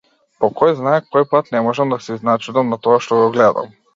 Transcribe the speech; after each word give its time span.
По 0.43 0.47
којзнае 0.61 0.93
кој 1.15 1.25
пат 1.33 1.51
не 1.57 1.61
можам 1.67 1.93
да 1.95 2.01
се 2.05 2.17
изначудам 2.19 2.75
на 2.75 2.83
тоа 2.87 2.99
што 3.09 3.23
го 3.23 3.31
гледам. 3.39 3.73